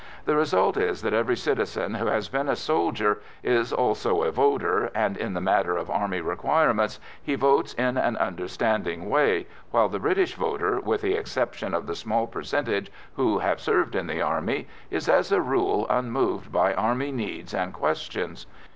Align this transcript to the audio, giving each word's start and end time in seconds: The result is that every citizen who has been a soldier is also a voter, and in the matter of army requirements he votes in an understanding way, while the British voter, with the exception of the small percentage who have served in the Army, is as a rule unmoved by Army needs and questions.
The 0.25 0.35
result 0.35 0.77
is 0.77 1.03
that 1.03 1.13
every 1.13 1.37
citizen 1.37 1.93
who 1.93 2.07
has 2.07 2.27
been 2.27 2.49
a 2.49 2.55
soldier 2.55 3.21
is 3.43 3.71
also 3.71 4.23
a 4.23 4.31
voter, 4.31 4.85
and 4.95 5.15
in 5.15 5.35
the 5.35 5.41
matter 5.41 5.77
of 5.77 5.91
army 5.91 6.21
requirements 6.21 6.99
he 7.21 7.35
votes 7.35 7.75
in 7.75 7.97
an 7.99 8.17
understanding 8.17 9.11
way, 9.11 9.45
while 9.69 9.89
the 9.89 9.99
British 9.99 10.33
voter, 10.33 10.79
with 10.79 11.01
the 11.03 11.13
exception 11.13 11.75
of 11.75 11.85
the 11.85 11.93
small 11.93 12.25
percentage 12.25 12.91
who 13.13 13.37
have 13.37 13.61
served 13.61 13.95
in 13.95 14.07
the 14.07 14.23
Army, 14.23 14.67
is 14.89 15.07
as 15.07 15.31
a 15.31 15.39
rule 15.39 15.85
unmoved 15.87 16.51
by 16.51 16.73
Army 16.73 17.11
needs 17.11 17.53
and 17.53 17.71
questions. 17.71 18.47